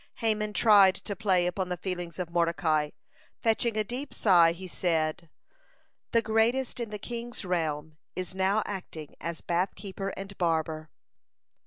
[0.15, 2.89] Haman tried to play upon the feelings of Mordecai.
[3.39, 5.29] Fetching a deep sigh, he said:
[6.11, 10.89] "The greatest in the king's realm is now acting as bathkeeper and barber!"